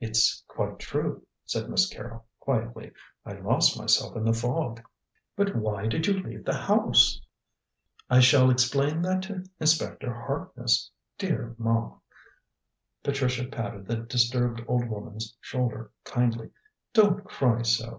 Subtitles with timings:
[0.00, 2.92] "It's quite true," said Miss Carrol quietly.
[3.24, 4.82] "I lost myself in the fog."
[5.34, 7.22] "But why did you leave the house?"
[8.10, 10.90] "I shall explain that to Inspector Harkness.
[11.16, 11.94] Dear Ma,"
[13.02, 16.50] Patricia patted the disturbed old woman's shoulder kindly,
[16.92, 17.90] "don't cry so.